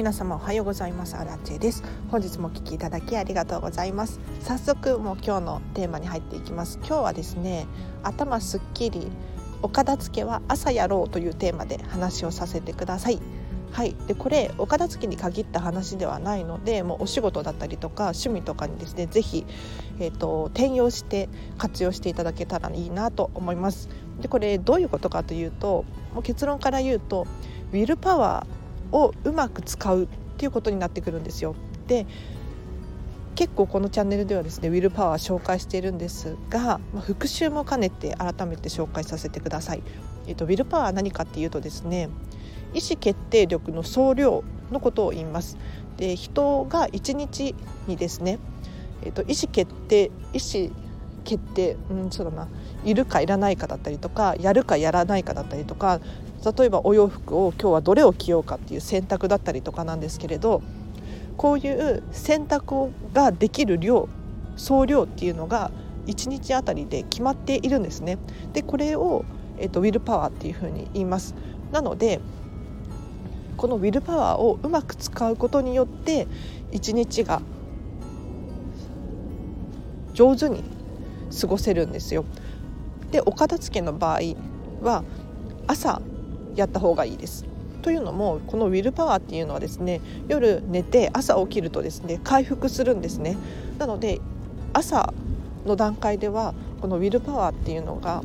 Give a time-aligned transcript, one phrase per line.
[0.00, 1.14] 皆様おはようございます。
[1.14, 1.84] アラチェです。
[2.10, 4.18] 本日もお聞きいただきありがとうございます。
[4.40, 6.78] 早速もう今日のテーマに入っていきます。
[6.78, 7.66] 今日はですね
[8.02, 9.08] 頭すっきり
[9.60, 13.20] お片付けは朝やろうというテーマで話をさせてください。
[13.72, 19.44] はい、でこれお片付けに限った話ではないのでもうお仕事だったりとか趣味とかにですね是非、
[19.98, 21.28] えーと、転用して
[21.58, 23.90] 活用していただけたらいいなと思います。
[24.22, 27.26] でこれどういうことかというともう結論から言うと
[27.72, 28.59] ウィルパワー
[28.92, 31.54] をうまく使うっていうことになってくるんですよ。
[31.86, 32.06] で
[33.34, 39.82] 結構このチャンネルではですねウィルパワー紹介しているんですが、まあ、復習も兼ねて改めて紹介させてください。
[40.26, 42.10] えっと、ウィルパワーは何かっていうとですね
[42.74, 45.56] 意思決定力の総量のことを言います。
[45.96, 47.54] で人が1日
[47.86, 48.38] にですね、
[49.02, 50.70] えーと、意思決定意思
[51.24, 52.48] 決定うんそうだな
[52.84, 56.00] いるかいらないかだったりとかやるかやらないかだったりとか
[56.58, 60.62] 例えばお洋服を今日はどれを着ようかっていう選択だったりとかなんですけれど
[61.36, 64.08] こういう選択ができる量
[64.56, 65.70] 総量っていうのが
[66.06, 68.18] 1日あたりで決まっているんですね。
[68.52, 69.24] でこれを、
[69.58, 71.34] えーと、ウィルパワーっていうふうに言います。
[71.72, 72.20] なので
[73.56, 76.26] このウィルパワーをうまく使うことによって
[76.72, 77.42] 一日が
[80.14, 80.62] 上手に
[81.38, 82.24] 過ごせるんですよ。
[83.10, 84.20] でお片付けの場合
[84.82, 85.04] は
[85.66, 86.00] 朝
[86.54, 87.44] やった方がいいです。
[87.82, 93.36] というのもこのウィルパワーっていうのはですね夜寝て朝起きるとですね回復するんですね。
[93.78, 94.20] なので
[94.72, 95.12] 朝
[95.66, 98.22] の段階ではこのウィルパワーっていうのが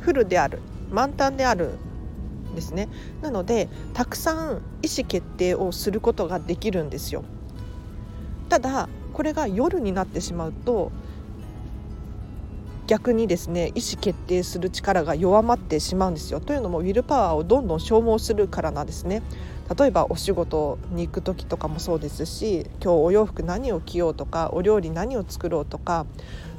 [0.00, 1.78] フルである満タンである
[2.50, 2.88] んですね
[3.22, 7.24] なのでたくさん意思決定をすることができるんですよ
[8.48, 10.92] ただこれが夜になってしまうと
[12.86, 16.40] 逆にですね意思決定する力が弱まってしまうんですよ。
[16.40, 19.22] というのもウィルパワーをどんどん消耗するからなんですね。
[19.78, 26.04] 例えばお仕事に行く時とかもそうですし今日お洋服何を着ようとかお料理何を作ろうとか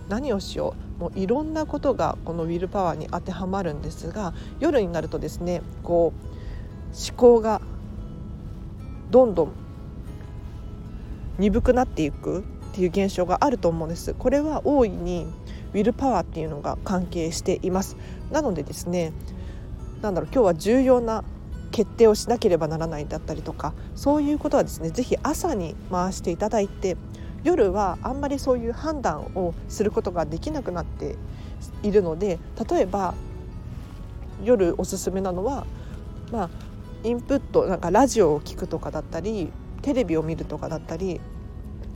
[0.10, 1.02] 何をしよう。
[1.02, 6.34] もういろんなことがこのウィルパワーに当てはまるんですが夜になるとですねこう
[6.96, 7.62] 思考が
[9.12, 9.52] どんどん
[11.40, 14.14] 鈍くなっていくっていう現象があると思うんです。
[14.14, 15.28] これは大いに
[15.74, 17.98] ウィルパワーっていうのが関係しています。
[18.32, 19.14] なのでですね
[20.02, 21.24] なんだろう今日は重要な
[21.72, 26.98] 決定をしなければならないだったりとかそういうことはですね是非朝に回していただいて
[27.44, 31.16] 夜はあんまりそういう判断をすることができなくなって
[31.82, 32.40] いるので
[32.70, 33.16] 例えば
[34.44, 35.66] 夜おすすめなのは
[36.32, 36.50] まあ
[37.04, 39.52] インプットなんかラジオを聴くとかだったり
[39.82, 41.20] テレビを見るとかだったり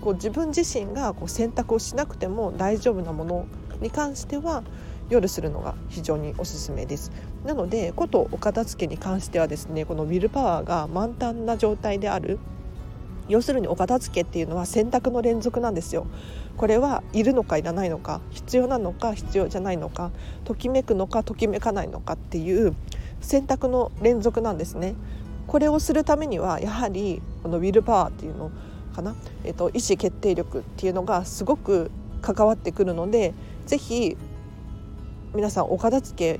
[0.02, 3.46] こう自分自身がこう選択をしなくても大丈夫なもの
[3.82, 4.64] に関しては
[5.10, 7.12] 夜するのが非常におすすめです。
[7.46, 12.40] なのでことお片付けに関してはですねこのウィルパワーが満タンな状態である
[13.30, 16.08] 要するにお片付けっていうのは選択の連続なんですよ。
[16.58, 20.12] これはいるのかいらないのか必要なのか必要じゃないのか
[20.44, 22.76] ときめくのかときめかないのかっていう
[23.22, 24.96] 選択の連続なんですね。
[25.46, 28.52] これをするためにはやはりこのウィルパワーっていうの
[28.94, 31.90] かな、えっと、意思決定力っていうのがすごく
[32.22, 33.34] 関わってくるので
[33.68, 34.18] 是非
[35.36, 36.40] 皆さんお片付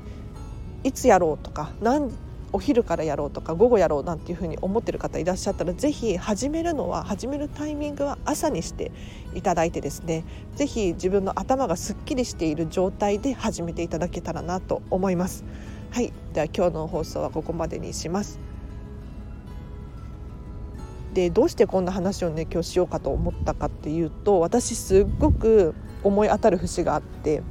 [0.82, 2.10] いつやろうとか何
[2.50, 8.90] お昼からやろうとか午後やろうなんていうふうに思ってる方いらっしゃったら是非始めるのは始めるタイミングは朝にして
[9.34, 10.24] いただいてですね
[10.56, 15.44] 是非自分の頭がすっきりしている状態で始めていただけたらなと思います。
[15.90, 18.38] はい、では今日の放送はここまでにします。
[21.12, 27.42] でどうしてこんな話をね今日しようかと思ったかっていうと私すっごく思い当たる節があって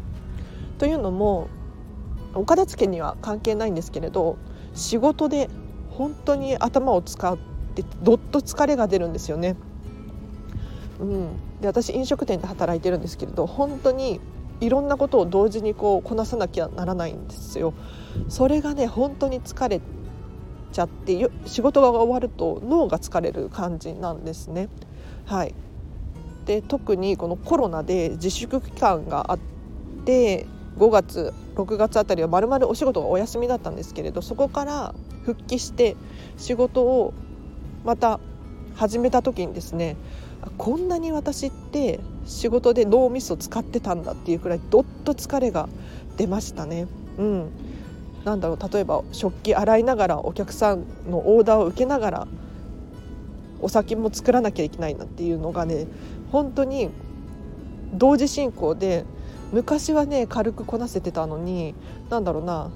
[0.78, 1.48] というのも
[2.34, 4.38] お片付けには関係ないんですけれど
[4.74, 5.50] 仕事で
[5.90, 7.38] 本当に頭を使っ
[7.76, 9.56] てどっと疲れが出るんですよね。
[11.00, 11.28] うん、
[11.62, 14.20] で私飲食店で働いてるんですけれど本当に
[14.60, 17.74] いろんなことを同時にこうこなさなきゃならないんですよ。
[18.30, 19.82] それがね本当に疲れ
[20.72, 24.70] ちゃって仕事が終わると脳が疲れる感じなんですね。
[25.26, 25.54] はい、
[26.48, 29.40] で特にこのコロナで自粛期間があっ
[30.06, 30.48] て
[30.78, 34.96] 5月6月あたりはまるまるお仕事がお休みだったんですけれどそこから
[35.26, 35.98] 復帰して
[36.38, 37.14] 仕事を
[37.84, 38.22] また
[38.76, 39.98] 始めた時にですね
[40.58, 45.68] こんなに私って仕事で脳みそ使ってたんだっていうくらいどっと疲れが
[46.16, 46.88] 出ましたね。
[47.18, 47.50] うん、
[48.24, 52.28] なんだろう例えば食器洗いながらお客さんのオーダーを受けながら
[53.60, 55.88] お酒も作らなきゃいけないなっていうのがね
[56.32, 56.90] 本当に
[57.94, 59.06] 同時進行で
[59.52, 61.74] 昔はね軽くこなせてたのに
[62.10, 62.70] 何だろうな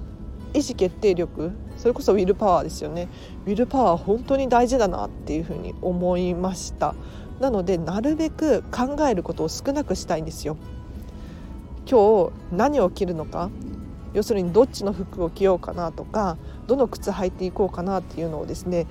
[0.54, 3.08] 意思決定力それこそウィルパワーですよね。
[3.46, 6.94] ウィルパワー本当に大事だなっていうふうに思いました。
[7.40, 10.56] なのでなるべく考えることを少なくしたいんですよ。
[11.90, 13.50] 今日何を着るのか
[14.12, 18.86] 要するにどっちの服を着ようかなとかどの靴履いていこうかなっていうのをですね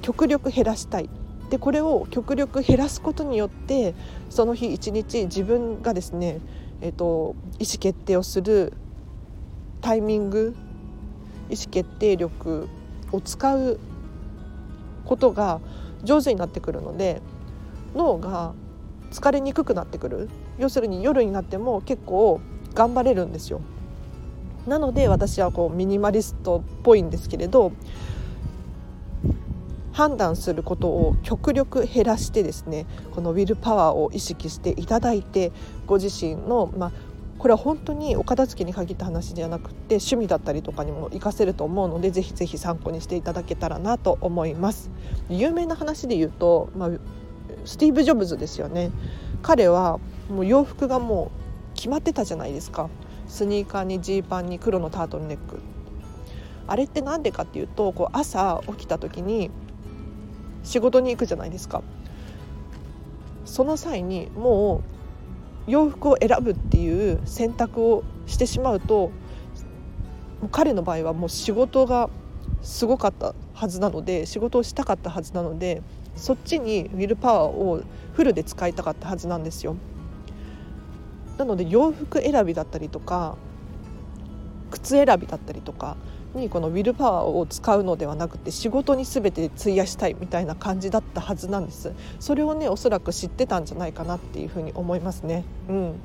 [0.00, 1.10] 極力減らしたい。
[1.50, 3.94] でこれを極力減らすことによって
[4.30, 6.38] その日一日自分がですね、
[6.80, 8.72] えーと、意思決定をする
[9.80, 10.54] タイミング
[11.50, 12.68] 意思決定力
[13.10, 13.80] を使う
[15.04, 15.60] ことが
[16.04, 17.20] 上手になってくるので
[17.96, 18.54] 脳が
[19.10, 22.40] 疲れにくくなってくる要するに夜になっても結構
[22.74, 23.60] 頑張れるんですよ。
[24.68, 27.72] なので私はこうミニマリストっぽいんですけれど
[30.00, 35.52] 判断することを極力減らしてですねこのウィルパワーを意識していただいて
[35.86, 36.92] ご自身の、まあ、
[37.36, 44.90] これは本当にお片付けに限った話ではなくて趣味だったりとかにも活かせると思うのでぜひぜひ参考にしていただけたらなと思います。
[45.28, 46.90] 有名な話で言うと、まあ、
[47.66, 48.92] スティーブ・ジョブズですよね。
[49.42, 50.00] 彼は
[50.30, 51.30] もう洋服がも
[51.74, 52.88] う決まってたじゃないですか。
[53.28, 55.60] スニーカーにジーパンに黒のタートルネック。
[56.66, 59.50] あれって何でかっていうとこう朝起きた時に
[60.62, 61.82] 仕事に行くじゃないですか
[63.44, 64.82] その際にも
[65.66, 69.10] う洋服を選ぶっていう選択をしてしまうと
[70.50, 72.08] 彼の場合はもう仕事が
[72.62, 75.82] すごかったはずなので仕事をしたかったはずなので
[76.16, 77.82] そっちにウィルパワーを
[78.14, 79.76] フルで使いたかったはずなんですよ。
[81.38, 83.36] なので洋服選びだったりとか
[84.70, 85.96] 靴選びだったりとか
[86.34, 91.92] にこのウィルパワーを使うのではなくて仕事に全て費やしたいみたいな感じだったはずなんです。
[92.20, 95.44] それをねおそらく知ってたんじゃないかなっていうふうに思いますね。
[95.68, 96.00] うん。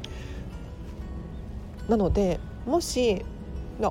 [1.87, 3.23] なのでもし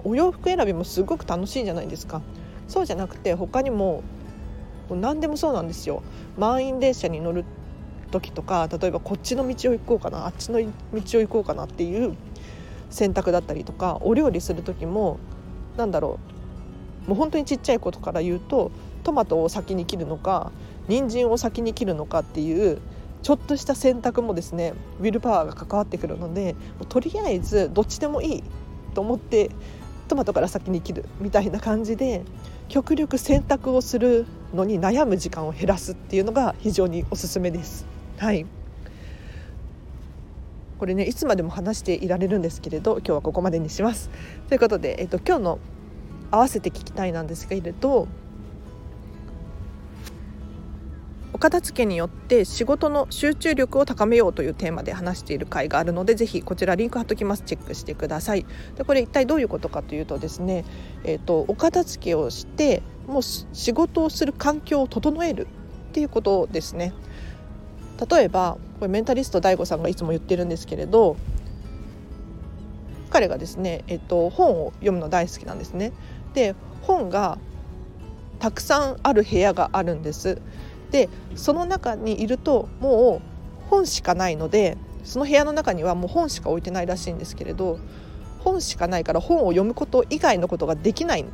[0.04, 2.22] お洋服選びもすごく楽しいじゃないですか。
[2.66, 4.02] そうじゃなくて他にも
[4.90, 6.02] 何でもそうなんですよ。
[6.36, 7.44] 満員電車に乗る
[8.10, 10.66] 時とか例えばこっちの道を行こうかなあっちの道
[11.18, 12.14] を行こうかなっていう
[12.88, 15.18] 選択だったりとかお料理する時も
[15.76, 16.18] なんだろ
[17.06, 18.70] うもう本当にちっちゃいことから言うと
[19.02, 20.52] トマトを先に切るのか
[20.88, 22.80] 人参を先に切るのかっていう
[23.22, 26.54] ちょっとした選択もですねウィルパワーが関わってくるので
[26.88, 28.44] とりあえずどっちでもいい
[28.94, 29.50] と思って
[30.08, 32.22] トマトから先に切るみたいな感じで
[32.68, 37.86] 極力選択をするのに悩む時間を減らすっていうのが非常におすすめです。
[38.18, 38.46] はい
[40.78, 44.10] これねいつまでも話していられるんですけれど今日はここまでにします。
[44.48, 45.58] ということで、えっと、今日の
[46.30, 48.08] 合わせて聞きたいなんですけれど
[51.32, 57.42] お片付けによって仕事の集中力を高めようというテーマで話している回があるのでぜひこちらリンク貼っときます。
[57.42, 58.46] チェックしてください。
[58.76, 60.64] でこれ一体どういうことかというとですね、
[61.02, 65.48] えーと、お片付けをしてもう仕事をする環境を整える
[65.90, 66.92] っていうことですね。
[68.08, 71.16] 例えばこれメンタリスト DAIGO さんがいつも言ってるんですけれど
[73.10, 75.92] 彼がですね、えっと、本を読むの大好きなんですね。
[76.34, 77.38] で本が
[78.40, 80.42] たくさんある部屋があるんです。
[80.90, 87.78] でその中にいるともう本しかないのでその部屋の中にはもう本しか置いてないらしいんですけれど
[88.40, 91.24] 本しかないから本を読むこと以外のことができない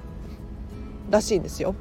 [1.10, 1.74] らしいんですよ。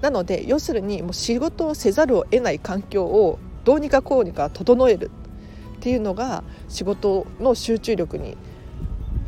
[0.00, 5.10] なので要するにもう仕事をせざるを得ない環境をどうにかこうにか整える
[5.76, 8.36] っていうのが仕事の集中力に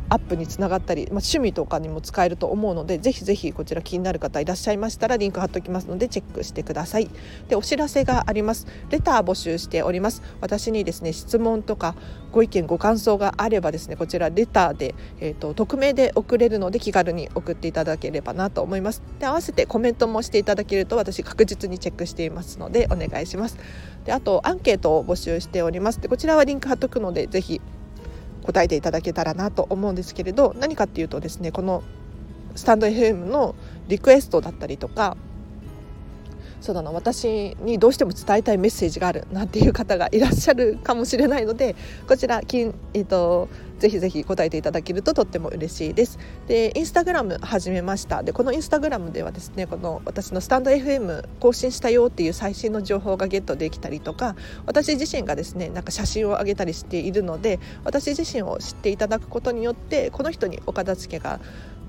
[0.09, 7.09] アップにつながったり、まあ、趣味とかにも使えると思うのでぜひぜひこちら気になる方いらっしゃいましたらリンク貼っておきますのでチェックしてください。
[7.47, 8.67] でお知らせがあります。
[8.89, 10.21] レター募集しております。
[10.41, 11.95] 私にですね質問とか
[12.31, 19.01] ご意見ご感想があればですねこちらレターで、えーと、匿名で送れるので気軽に送っていただければなと思います。
[19.19, 23.57] で合わせてコメントもしていただけると私確実にチェックしていますのでお願いします。
[24.05, 26.01] であとアンケートを募集しております。
[26.01, 27.61] でこちらはリンク貼っとくのでぜひ
[28.49, 31.83] 答えていただけたらなと思うんですけれど何かっていうとですねこの
[32.55, 33.53] スタンド FM の
[33.87, 35.17] リクエストだったりとか
[36.61, 41.75] そうだな私にどうしても伝えたいメッセージがあるなんていう方がいらっしゃるかもしれないので
[42.07, 43.47] こちら、えーと、
[43.79, 46.19] ぜひぜひ答えていただけるととっても嬉しいです。
[46.47, 54.35] でインスタグラム始めましたでこのインスタグラムではですねこの私のスタンド FM 更新したよっていう最新の情報がゲットできたりとか
[54.65, 61.39] 私自身がですねなんか写真を上げたりしているので私自身を知っていただくことによってこの人にお片付けが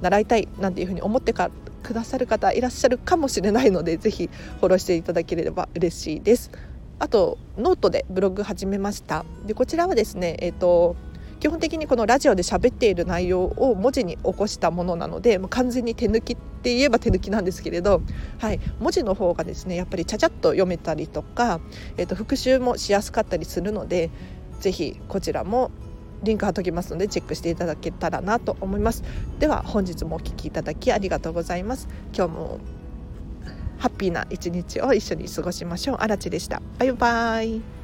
[0.00, 1.50] 習いたいなんていうふうに思ってか
[1.82, 4.28] くださる方いらっしゃるかもしれないのでぜひ
[4.60, 6.50] フォローしていただければ嬉しいです。
[6.98, 9.24] あとノートでブログ始めました。
[9.46, 10.96] でこちらはですね、えーと、
[11.40, 18.02] 基本的にこのラジオで喋っている内容を文字に起こしたものなのでもう完全に手抜きって言えば手抜きなんですけれど、
[18.38, 21.60] はい、文字の方がですねやっぱりちゃちゃっと読めたりとか、
[21.96, 24.10] えー、と復習もしやすかったりするので
[24.60, 25.70] ぜひこちらも
[26.22, 29.02] リンク貼っときますのでチェックしていただけたらなと思います。
[29.38, 31.88] では本日もお聴きいただきありがとうございます。
[32.14, 32.60] 今日も
[33.78, 35.96] ハッピーな一日を一緒に過ごしましょう。
[36.00, 36.60] あらちでした。
[36.78, 37.79] バイバイ。